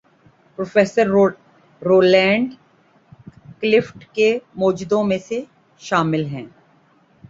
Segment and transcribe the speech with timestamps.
[0.55, 1.05] Professor
[1.81, 2.47] Roland
[3.61, 5.17] Clift کے موجدوں میں
[5.81, 6.45] شامل ہیں۔